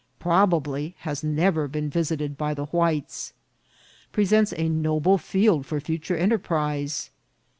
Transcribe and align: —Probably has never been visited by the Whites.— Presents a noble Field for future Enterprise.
—Probably 0.19 0.95
has 1.01 1.23
never 1.23 1.67
been 1.67 1.87
visited 1.87 2.35
by 2.35 2.55
the 2.55 2.65
Whites.— 2.65 3.33
Presents 4.11 4.51
a 4.57 4.67
noble 4.67 5.19
Field 5.19 5.63
for 5.67 5.79
future 5.79 6.17
Enterprise. 6.17 7.11